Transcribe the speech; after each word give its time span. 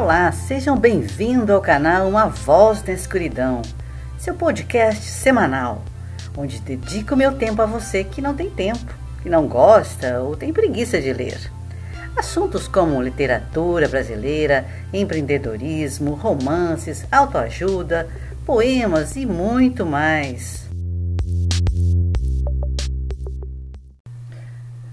Olá, 0.00 0.30
sejam 0.30 0.76
bem-vindos 0.76 1.50
ao 1.50 1.60
canal 1.60 2.08
Uma 2.08 2.26
Voz 2.26 2.84
na 2.84 2.92
Escuridão, 2.92 3.62
seu 4.16 4.32
podcast 4.32 5.02
semanal, 5.02 5.82
onde 6.36 6.60
dedico 6.60 7.16
meu 7.16 7.36
tempo 7.36 7.60
a 7.60 7.66
você 7.66 8.04
que 8.04 8.22
não 8.22 8.32
tem 8.32 8.48
tempo, 8.48 8.94
que 9.20 9.28
não 9.28 9.48
gosta 9.48 10.20
ou 10.20 10.36
tem 10.36 10.52
preguiça 10.52 11.00
de 11.00 11.12
ler. 11.12 11.50
Assuntos 12.16 12.68
como 12.68 13.02
literatura 13.02 13.88
brasileira, 13.88 14.68
empreendedorismo, 14.92 16.14
romances, 16.14 17.04
autoajuda, 17.10 18.08
poemas 18.46 19.16
e 19.16 19.26
muito 19.26 19.84
mais. 19.84 20.67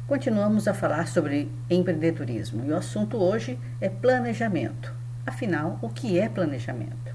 Continuamos 0.07 0.67
a 0.67 0.73
falar 0.75 1.07
sobre 1.07 1.51
empreendedorismo 1.67 2.63
e 2.63 2.69
o 2.69 2.77
assunto 2.77 3.17
hoje 3.17 3.59
é 3.82 3.89
planejamento. 3.89 4.93
Afinal, 5.25 5.79
o 5.82 5.89
que 5.89 6.19
é 6.19 6.29
planejamento? 6.29 7.11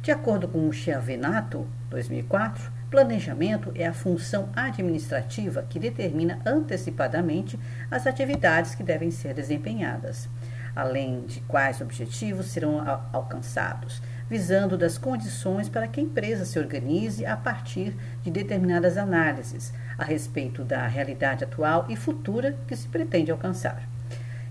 De 0.00 0.12
acordo 0.12 0.46
com 0.46 0.68
o 0.68 0.72
Chiavenato, 0.72 1.66
2004, 1.90 2.70
planejamento 2.88 3.72
é 3.74 3.84
a 3.84 3.92
função 3.92 4.48
administrativa 4.54 5.66
que 5.68 5.80
determina 5.80 6.38
antecipadamente 6.46 7.58
as 7.90 8.06
atividades 8.06 8.76
que 8.76 8.84
devem 8.84 9.10
ser 9.10 9.34
desempenhadas, 9.34 10.28
além 10.76 11.22
de 11.22 11.40
quais 11.40 11.80
objetivos 11.80 12.46
serão 12.46 12.80
alcançados, 13.12 14.00
visando 14.28 14.78
das 14.78 14.96
condições 14.96 15.68
para 15.68 15.88
que 15.88 15.98
a 15.98 16.02
empresa 16.04 16.44
se 16.44 16.60
organize 16.60 17.26
a 17.26 17.36
partir 17.36 17.96
de 18.22 18.30
determinadas 18.30 18.96
análises 18.96 19.72
a 20.00 20.04
respeito 20.04 20.64
da 20.64 20.86
realidade 20.86 21.44
atual 21.44 21.84
e 21.90 21.94
futura 21.94 22.56
que 22.66 22.74
se 22.74 22.88
pretende 22.88 23.30
alcançar. 23.30 23.86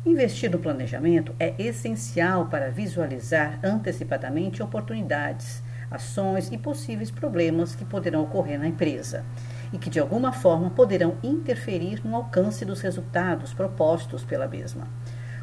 Investir 0.05 0.51
no 0.51 0.59
planejamento 0.59 1.33
é 1.39 1.55
essencial 1.57 2.45
para 2.45 2.69
visualizar 2.69 3.59
antecipadamente 3.63 4.61
oportunidades, 4.61 5.63
ações 5.89 6.51
e 6.51 6.57
possíveis 6.57 7.09
problemas 7.09 7.75
que 7.75 7.83
poderão 7.83 8.21
ocorrer 8.21 8.59
na 8.59 8.67
empresa 8.67 9.25
e 9.73 9.79
que 9.79 9.89
de 9.89 9.99
alguma 9.99 10.31
forma 10.31 10.69
poderão 10.69 11.17
interferir 11.23 11.99
no 12.05 12.15
alcance 12.15 12.63
dos 12.63 12.79
resultados 12.81 13.51
propostos 13.51 14.23
pela 14.23 14.47
mesma. 14.47 14.87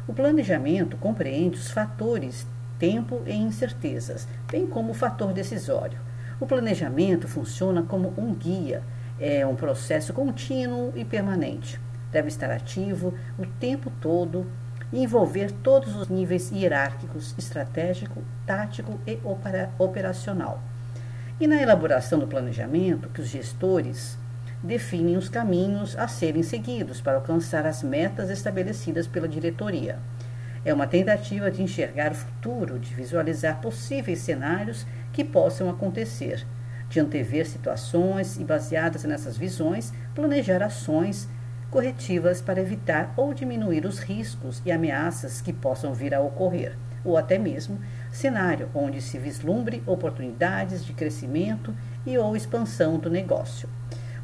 O 0.07 0.13
planejamento 0.13 0.95
compreende 0.95 1.57
os 1.57 1.69
fatores 1.69 2.47
tempo 2.79 3.21
e 3.25 3.33
incertezas, 3.33 4.25
bem 4.49 4.65
como 4.65 4.91
o 4.91 4.95
fator 4.95 5.33
decisório. 5.33 5.99
O 6.39 6.45
planejamento 6.45 7.27
funciona 7.27 7.83
como 7.83 8.13
um 8.17 8.33
guia, 8.33 8.83
é 9.19 9.45
um 9.45 9.55
processo 9.55 10.13
contínuo 10.13 10.93
e 10.95 11.03
permanente. 11.03 11.79
Deve 12.11 12.27
estar 12.27 12.49
ativo 12.51 13.13
o 13.37 13.45
tempo 13.45 13.91
todo 14.01 14.45
e 14.91 15.03
envolver 15.03 15.51
todos 15.51 15.95
os 15.95 16.07
níveis 16.07 16.51
hierárquicos, 16.51 17.35
estratégico, 17.37 18.23
tático 18.45 18.99
e 19.05 19.19
operacional. 19.77 20.61
E 21.39 21.47
na 21.47 21.61
elaboração 21.61 22.19
do 22.19 22.27
planejamento, 22.27 23.09
que 23.09 23.21
os 23.21 23.27
gestores 23.27 24.17
definem 24.63 25.17
os 25.17 25.29
caminhos 25.29 25.95
a 25.97 26.07
serem 26.07 26.41
seguidos 26.41 26.99
para 26.99 27.17
alcançar 27.17 27.65
as 27.65 27.83
metas 27.83 28.29
estabelecidas 28.29 29.05
pela 29.05 29.27
diretoria. 29.27 29.99
É 30.65 30.73
uma 30.73 30.87
tentativa 30.87 31.51
de 31.51 31.61
enxergar 31.61 32.11
o 32.11 32.15
futuro, 32.15 32.79
de 32.79 32.93
visualizar 32.93 33.61
possíveis 33.61 34.19
cenários 34.19 34.85
que 35.13 35.23
possam 35.23 35.69
acontecer, 35.69 36.45
de 36.89 36.99
antever 36.99 37.47
situações 37.47 38.37
e, 38.37 38.43
baseadas 38.43 39.03
nessas 39.03 39.37
visões, 39.37 39.93
planejar 40.15 40.63
ações 40.63 41.27
corretivas 41.69 42.41
para 42.41 42.61
evitar 42.61 43.13
ou 43.17 43.33
diminuir 43.33 43.85
os 43.85 43.99
riscos 43.99 44.61
e 44.65 44.71
ameaças 44.71 45.41
que 45.41 45.51
possam 45.51 45.93
vir 45.93 46.13
a 46.13 46.21
ocorrer, 46.21 46.77
ou 47.03 47.17
até 47.17 47.37
mesmo 47.37 47.79
cenário 48.11 48.69
onde 48.73 49.01
se 49.01 49.17
vislumbre 49.17 49.83
oportunidades 49.85 50.85
de 50.85 50.93
crescimento 50.93 51.75
e 52.05 52.17
ou 52.17 52.35
expansão 52.35 52.97
do 52.97 53.09
negócio. 53.09 53.69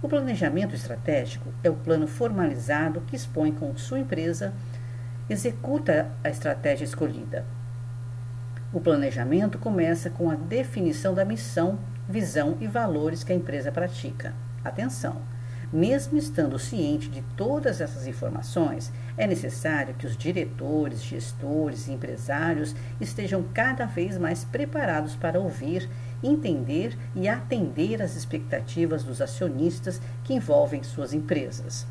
O 0.01 0.07
planejamento 0.09 0.75
estratégico 0.75 1.53
é 1.63 1.69
o 1.69 1.75
plano 1.75 2.07
formalizado 2.07 3.01
que 3.01 3.15
expõe 3.15 3.51
com 3.51 3.75
sua 3.77 3.99
empresa 3.99 4.53
executa 5.29 6.11
a 6.23 6.29
estratégia 6.29 6.83
escolhida. 6.83 7.45
O 8.73 8.81
planejamento 8.81 9.57
começa 9.57 10.09
com 10.09 10.29
a 10.29 10.35
definição 10.35 11.13
da 11.13 11.23
missão, 11.23 11.79
visão 12.07 12.57
e 12.59 12.67
valores 12.67 13.23
que 13.23 13.31
a 13.31 13.35
empresa 13.35 13.71
pratica. 13.71 14.33
Atenção! 14.63 15.21
Mesmo 15.73 16.19
estando 16.19 16.59
ciente 16.59 17.09
de 17.09 17.23
todas 17.35 17.81
essas 17.81 18.05
informações, 18.05 18.93
é 19.17 19.25
necessário 19.25 19.95
que 19.95 20.05
os 20.05 20.15
diretores, 20.15 21.01
gestores 21.01 21.87
e 21.87 21.91
empresários 21.91 22.75
estejam 23.01 23.43
cada 23.51 23.85
vez 23.87 24.19
mais 24.19 24.43
preparados 24.43 25.15
para 25.15 25.39
ouvir, 25.39 25.89
entender 26.21 26.95
e 27.15 27.27
atender 27.27 28.03
às 28.03 28.15
expectativas 28.15 29.03
dos 29.03 29.19
acionistas 29.19 29.99
que 30.23 30.35
envolvem 30.35 30.83
suas 30.83 31.11
empresas. 31.11 31.87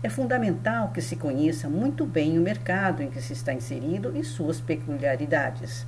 É 0.00 0.08
fundamental 0.08 0.90
que 0.90 1.02
se 1.02 1.16
conheça 1.16 1.68
muito 1.68 2.06
bem 2.06 2.38
o 2.38 2.42
mercado 2.42 3.02
em 3.02 3.10
que 3.10 3.20
se 3.20 3.32
está 3.32 3.52
inserido 3.52 4.16
e 4.16 4.22
suas 4.22 4.60
peculiaridades. 4.60 5.86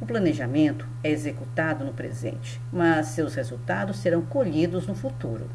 O 0.00 0.06
planejamento 0.06 0.88
é 1.04 1.10
executado 1.10 1.84
no 1.84 1.92
presente, 1.92 2.58
mas 2.72 3.08
seus 3.08 3.34
resultados 3.34 3.98
serão 3.98 4.22
colhidos 4.22 4.86
no 4.86 4.94
futuro. 4.94 5.50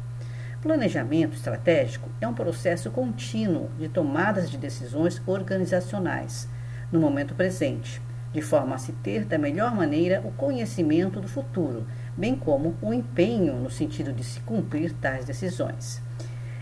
Planejamento 0.62 1.34
estratégico 1.34 2.08
é 2.20 2.28
um 2.28 2.34
processo 2.34 2.92
contínuo 2.92 3.68
de 3.76 3.88
tomadas 3.88 4.48
de 4.48 4.56
decisões 4.56 5.20
organizacionais 5.26 6.48
no 6.92 7.00
momento 7.00 7.34
presente, 7.34 8.00
de 8.32 8.40
forma 8.40 8.76
a 8.76 8.78
se 8.78 8.92
ter 8.92 9.24
da 9.24 9.36
melhor 9.36 9.74
maneira 9.74 10.20
o 10.24 10.30
conhecimento 10.30 11.20
do 11.20 11.26
futuro, 11.26 11.84
bem 12.16 12.36
como 12.36 12.76
o 12.80 12.94
empenho 12.94 13.56
no 13.56 13.70
sentido 13.70 14.12
de 14.12 14.22
se 14.22 14.38
cumprir 14.40 14.92
tais 14.92 15.24
decisões. 15.24 16.00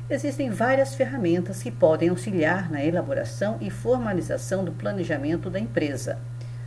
Existem 0.08 0.48
várias 0.48 0.94
ferramentas 0.94 1.62
que 1.62 1.70
podem 1.70 2.08
auxiliar 2.08 2.70
na 2.70 2.82
elaboração 2.82 3.58
e 3.60 3.68
formalização 3.68 4.64
do 4.64 4.72
planejamento 4.72 5.50
da 5.50 5.60
empresa. 5.60 6.18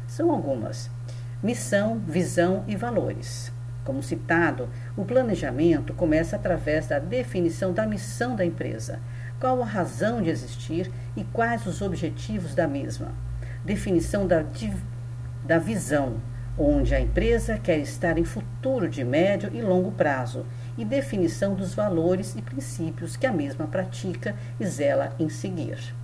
São 0.07 0.31
algumas: 0.31 0.89
missão, 1.41 1.99
visão 1.99 2.63
e 2.67 2.75
valores. 2.75 3.51
Como 3.83 4.03
citado, 4.03 4.67
o 4.97 5.05
planejamento 5.05 5.93
começa 5.93 6.35
através 6.35 6.87
da 6.87 6.99
definição 6.99 7.71
da 7.71 7.85
missão 7.85 8.35
da 8.35 8.43
empresa, 8.43 8.99
qual 9.39 9.61
a 9.61 9.65
razão 9.65 10.21
de 10.21 10.29
existir 10.29 10.91
e 11.15 11.23
quais 11.23 11.65
os 11.65 11.81
objetivos 11.81 12.53
da 12.53 12.67
mesma. 12.67 13.13
Definição 13.63 14.27
da, 14.27 14.43
da 15.45 15.57
visão, 15.57 16.17
onde 16.57 16.95
a 16.95 16.99
empresa 16.99 17.57
quer 17.57 17.77
estar 17.77 18.17
em 18.17 18.25
futuro 18.25 18.89
de 18.89 19.03
médio 19.03 19.51
e 19.53 19.61
longo 19.61 19.91
prazo 19.91 20.45
e 20.77 20.83
definição 20.83 21.53
dos 21.53 21.73
valores 21.73 22.35
e 22.35 22.41
princípios 22.41 23.15
que 23.15 23.27
a 23.27 23.31
mesma 23.31 23.67
pratica 23.67 24.35
e 24.59 24.65
zela 24.65 25.15
em 25.19 25.29
seguir. 25.29 25.95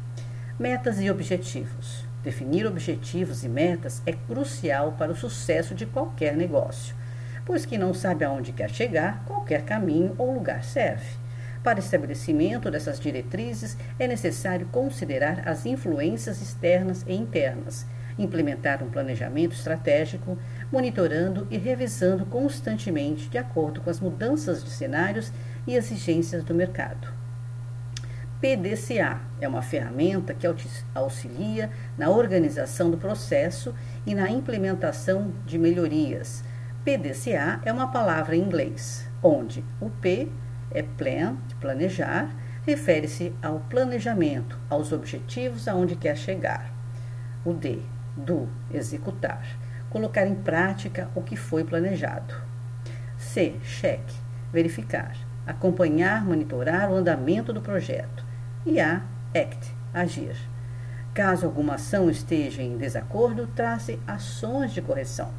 Metas 0.60 1.02
e 1.02 1.10
objetivos. 1.10 2.13
Definir 2.24 2.66
objetivos 2.66 3.44
e 3.44 3.50
metas 3.50 4.02
é 4.06 4.14
crucial 4.14 4.94
para 4.94 5.12
o 5.12 5.16
sucesso 5.16 5.76
de 5.76 5.86
qualquer 5.86 6.38
negócio, 6.38 6.96
pois 7.46 7.66
quem 7.66 7.78
não 7.78 7.94
sabe 7.94 8.24
aonde 8.24 8.54
quer 8.54 8.70
chegar, 8.70 9.26
qualquer 9.26 9.64
caminho 9.64 10.16
ou 10.18 10.34
lugar 10.34 10.64
serve. 10.64 11.18
Para 11.62 11.80
estabelecimento 11.80 12.72
dessas 12.72 12.98
diretrizes, 12.98 13.78
é 14.00 14.08
necessário 14.08 14.68
considerar 14.68 15.48
as 15.48 15.66
influências 15.66 16.42
externas 16.42 17.04
e 17.08 17.14
internas, 17.14 17.86
implementar 18.18 18.82
um 18.82 18.90
planejamento 18.90 19.54
estratégico, 19.54 20.38
monitorando 20.72 21.46
e 21.52 21.58
revisando 21.58 22.26
constantemente 22.26 23.30
de 23.30 23.38
acordo 23.38 23.82
com 23.82 23.90
as 23.90 24.00
mudanças 24.00 24.64
de 24.64 24.70
cenários 24.70 25.32
e 25.68 25.76
exigências 25.76 26.44
do 26.44 26.54
mercado. 26.54 27.23
PDCA 28.44 29.22
é 29.40 29.48
uma 29.48 29.62
ferramenta 29.62 30.34
que 30.34 30.46
auxilia 30.94 31.72
na 31.98 32.10
organização 32.10 32.92
do 32.92 32.98
processo 32.98 33.74
e 34.06 34.14
na 34.14 34.30
implementação 34.30 35.32
de 35.46 35.58
melhorias. 35.58 36.44
PDCA 36.84 37.62
é 37.64 37.72
uma 37.72 37.88
palavra 37.88 38.36
em 38.36 38.42
inglês, 38.42 39.08
onde 39.24 39.64
o 39.80 39.90
P 39.90 40.28
é 40.72 40.84
plan, 40.84 41.38
planejar, 41.62 42.36
refere-se 42.68 43.34
ao 43.42 43.62
planejamento, 43.62 44.60
aos 44.70 44.92
objetivos 44.92 45.70
aonde 45.70 45.96
quer 45.96 46.18
chegar. 46.18 46.70
O 47.46 47.54
D 47.54 47.80
do 48.14 48.50
executar, 48.74 49.58
colocar 49.90 50.28
em 50.28 50.36
prática 50.36 51.10
o 51.16 51.22
que 51.22 51.38
foi 51.38 51.64
planejado. 51.64 52.36
C. 53.18 53.56
Cheque, 53.64 54.18
verificar, 54.52 55.16
acompanhar, 55.48 56.26
monitorar 56.26 56.92
o 56.92 56.96
andamento 56.96 57.54
do 57.54 57.62
projeto. 57.62 58.23
E 58.66 58.80
A. 58.80 59.04
Act, 59.36 59.74
agir. 59.94 60.36
Caso 61.14 61.46
alguma 61.46 61.76
ação 61.76 62.10
esteja 62.10 62.62
em 62.62 62.78
desacordo, 62.78 63.48
trace 63.48 64.00
ações 64.08 64.72
de 64.72 64.82
correção. 64.82 65.32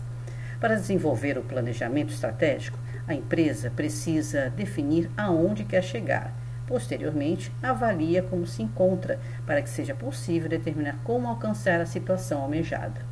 Para 0.61 0.77
desenvolver 0.77 1.37
o 1.37 1.43
planejamento 1.43 2.13
estratégico, 2.13 2.79
a 3.07 3.15
empresa 3.15 3.71
precisa 3.71 4.51
definir 4.51 5.11
aonde 5.17 5.65
quer 5.65 5.83
chegar 5.83 6.35
Posteriormente, 6.67 7.53
avalia 7.63 8.23
como 8.23 8.47
se 8.47 8.63
encontra 8.63 9.21
para 9.47 9.61
que 9.61 9.69
seja 9.69 9.95
possível 9.95 10.49
determinar 10.49 10.99
como 11.05 11.29
alcançar 11.29 11.81
a 11.81 11.87
situação 11.87 12.41
almejada. 12.41 13.03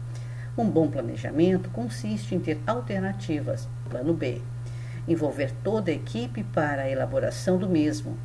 Um 0.56 0.68
bom 0.68 0.88
planejamento 0.88 1.70
consiste 1.70 2.34
em 2.34 2.40
ter 2.40 2.60
alternativas, 2.66 3.68
plano 3.90 4.14
B, 4.14 4.40
envolver 5.06 5.52
toda 5.62 5.90
a 5.90 5.94
equipe 5.94 6.42
para 6.44 6.82
a 6.82 6.90
elaboração 6.90 7.58
do 7.58 7.68
mesmo, 7.68 8.16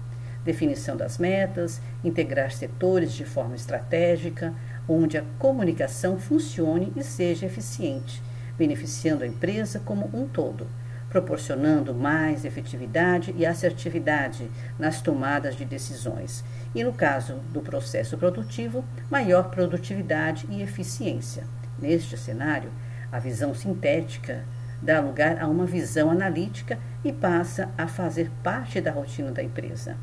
definição 0.47 0.95
das 0.95 1.17
metas, 1.17 1.81
integrar 2.01 2.51
setores 2.51 3.11
de 3.11 3.25
forma 3.25 3.53
estratégica, 3.53 4.53
onde 4.88 5.17
a 5.17 5.25
comunicação 5.38 6.17
funcione 6.17 6.94
e 6.95 7.03
seja 7.03 7.45
eficiente, 7.45 8.23
beneficiando 8.57 9.25
a 9.25 9.27
empresa 9.27 9.81
como 9.83 10.09
um 10.13 10.25
todo, 10.25 10.65
proporcionando 11.09 11.94
mais 11.94 12.45
efetividade 12.45 13.35
e 13.38 13.45
assertividade 13.45 14.49
nas 14.79 15.01
tomadas 15.01 15.53
de 15.53 15.65
decisões, 15.65 16.45
e 16.73 16.81
no 16.81 16.93
caso 16.93 17.35
do 17.51 17.59
processo 17.59 18.17
produtivo, 18.17 18.85
maior 19.11 19.50
produtividade 19.50 20.47
e 20.50 20.61
eficiência. 20.61 21.43
Neste 21.77 22.17
cenário, 22.17 22.71
a 23.11 23.19
visão 23.19 23.53
sintética 23.53 24.45
dá 24.81 25.01
lugar 25.01 25.41
a 25.41 25.47
uma 25.47 25.65
visão 25.65 26.09
analítica 26.09 26.79
e 27.03 27.11
passa 27.11 27.69
a 27.77 27.88
fazer 27.88 28.31
parte 28.41 28.79
da 28.79 28.91
rotina 28.91 29.31
da 29.31 29.43
empresa. 29.43 29.97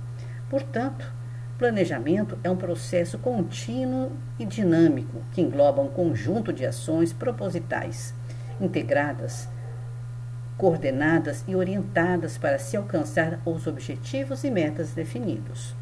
Portanto, 0.49 1.11
planejamento 1.59 2.39
é 2.43 2.51
um 2.51 2.57
processo 2.57 3.19
contínuo 3.19 4.13
e 4.39 4.45
dinâmico 4.45 5.23
que 5.33 5.41
engloba 5.41 5.83
um 5.83 5.89
conjunto 5.89 6.53
de 6.53 6.67
ações 6.67 7.13
propositais, 7.13 8.15
integradas, 8.61 9.49
coordenadas 10.57 11.45
e 11.49 11.57
orientadas 11.57 12.39
para 12.39 12.59
se 12.59 12.77
alcançar 12.77 13.41
os 13.45 13.67
objetivos 13.67 14.45
e 14.45 14.51
metas 14.51 14.93
definidos. 14.93 15.75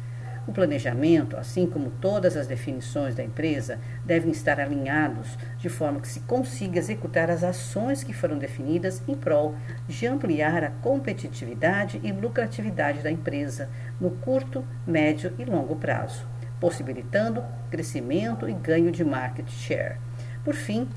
O 0.45 0.51
planejamento, 0.51 1.37
assim 1.37 1.65
como 1.65 1.89
todas 1.89 2.35
as 2.35 2.47
definições 2.47 3.15
da 3.15 3.23
empresa, 3.23 3.79
devem 4.03 4.31
estar 4.31 4.59
alinhados 4.59 5.37
de 5.57 5.69
forma 5.69 6.01
que 6.01 6.07
se 6.07 6.19
consiga 6.21 6.77
executar 6.77 7.29
as 7.29 7.45
ações 7.45 8.03
que 8.03 8.11
foram 8.11 8.37
definidas 8.37 9.01
em 9.07 9.15
prol 9.15 9.55
de 9.87 10.05
ampliar 10.05 10.63
a 10.63 10.69
competitividade 10.69 12.01
e 12.03 12.11
lucratividade 12.11 13.01
da 13.01 13.09
empresa 13.09 13.69
no 14.01 14.11
curto, 14.11 14.65
médio 14.85 15.33
e 15.39 15.45
longo 15.45 15.77
prazo, 15.77 16.27
possibilitando 16.59 17.41
crescimento 17.71 18.49
e 18.49 18.53
ganho 18.53 18.91
de 18.91 19.03
market 19.03 19.49
share. 19.49 19.95
Por 20.43 20.55
fim, 20.55 20.89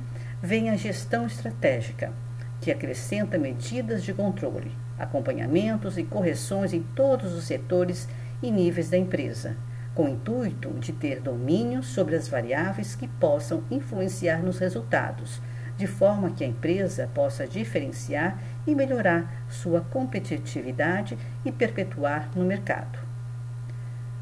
vem 0.43 0.70
a 0.70 0.76
gestão 0.76 1.25
estratégica, 1.25 2.12
que 2.60 2.72
acrescenta 2.72 3.38
medidas 3.38 4.02
de 4.02 4.12
controle, 4.12 4.72
acompanhamentos 4.98 5.96
e 5.98 6.02
correções 6.02 6.72
em 6.72 6.82
todos 6.82 7.32
os 7.32 7.44
setores 7.44 8.08
e 8.42 8.50
níveis 8.50 8.90
da 8.90 8.96
empresa, 8.96 9.56
com 9.94 10.04
o 10.04 10.08
intuito 10.08 10.70
de 10.74 10.92
ter 10.92 11.20
domínio 11.20 11.82
sobre 11.82 12.16
as 12.16 12.28
variáveis 12.28 12.94
que 12.94 13.08
possam 13.08 13.64
influenciar 13.70 14.42
nos 14.42 14.58
resultados, 14.58 15.40
de 15.76 15.86
forma 15.86 16.30
que 16.30 16.44
a 16.44 16.46
empresa 16.46 17.08
possa 17.14 17.46
diferenciar 17.46 18.42
e 18.66 18.74
melhorar 18.74 19.44
sua 19.48 19.80
competitividade 19.80 21.16
e 21.44 21.52
perpetuar 21.52 22.30
no 22.34 22.44
mercado. 22.44 22.98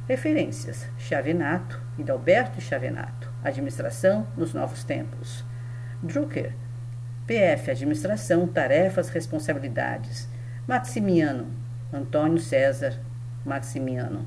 Referências: 0.06 0.86
Chavenato, 0.98 1.80
Hidalberto 1.98 2.60
Chavenato, 2.60 3.30
Administração 3.42 4.26
nos 4.36 4.52
Novos 4.52 4.84
Tempos. 4.84 5.44
Drucker, 6.02 6.52
PF 7.26 7.70
Administração, 7.70 8.46
Tarefas, 8.46 9.08
Responsabilidades. 9.08 10.28
Maximiano, 10.66 11.46
Antônio 11.92 12.38
César 12.38 13.00
Maximiano. 13.44 14.24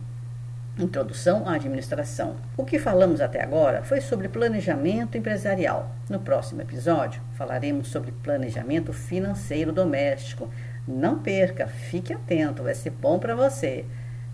Introdução 0.78 1.50
à 1.50 1.56
administração. 1.56 2.36
O 2.56 2.64
que 2.64 2.78
falamos 2.78 3.20
até 3.20 3.42
agora 3.42 3.82
foi 3.82 4.00
sobre 4.00 4.30
planejamento 4.30 5.18
empresarial. 5.18 5.90
No 6.08 6.20
próximo 6.20 6.62
episódio, 6.62 7.20
falaremos 7.34 7.88
sobre 7.88 8.12
planejamento 8.12 8.94
financeiro 8.94 9.72
doméstico. 9.72 10.52
Não 10.88 11.18
perca, 11.18 11.66
fique 11.66 12.14
atento, 12.14 12.62
vai 12.62 12.76
ser 12.76 12.92
bom 12.92 13.18
para 13.18 13.36
você. 13.36 13.86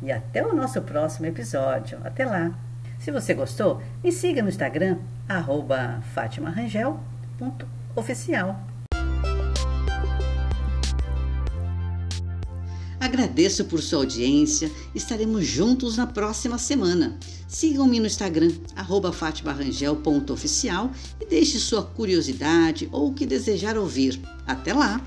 E 0.01 0.12
até 0.12 0.45
o 0.45 0.53
nosso 0.53 0.81
próximo 0.81 1.27
episódio. 1.27 1.97
Até 2.03 2.25
lá! 2.25 2.53
Se 3.00 3.09
você 3.09 3.33
gostou, 3.33 3.81
me 4.03 4.12
siga 4.12 4.41
no 4.41 4.50
Instagram, 4.50 4.97
fatimarangel.oficial. 6.13 8.73
Agradeço 13.03 13.65
por 13.65 13.81
sua 13.81 14.00
audiência. 14.00 14.71
Estaremos 14.95 15.45
juntos 15.45 15.97
na 15.97 16.07
próxima 16.07 16.57
semana. 16.57 17.19
Sigam-me 17.50 18.00
no 18.00 18.07
Instagram, 18.07 18.50
fatimarangel.oficial 19.11 20.89
e 21.19 21.25
deixe 21.25 21.59
sua 21.59 21.83
curiosidade 21.83 22.88
ou 22.94 23.09
o 23.09 23.13
que 23.13 23.25
desejar 23.25 23.77
ouvir. 23.77 24.21
Até 24.47 24.73
lá! 24.73 25.01